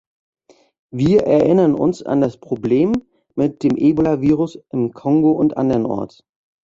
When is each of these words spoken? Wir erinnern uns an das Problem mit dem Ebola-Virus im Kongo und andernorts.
Wir 0.89 1.25
erinnern 1.27 1.75
uns 1.75 2.01
an 2.01 2.21
das 2.21 2.37
Problem 2.39 3.03
mit 3.35 3.61
dem 3.61 3.77
Ebola-Virus 3.77 4.57
im 4.71 4.93
Kongo 4.93 5.33
und 5.33 5.57
andernorts. 5.57 6.23